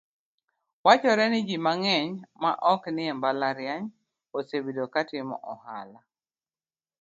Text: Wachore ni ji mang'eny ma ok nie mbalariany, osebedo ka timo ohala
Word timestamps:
Wachore 0.85 1.25
ni 1.29 1.39
ji 1.47 1.57
mang'eny 1.65 2.11
ma 2.41 2.51
ok 2.73 2.83
nie 2.95 3.11
mbalariany, 3.17 3.85
osebedo 4.37 4.83
ka 4.93 5.01
timo 5.09 5.35
ohala 5.53 5.99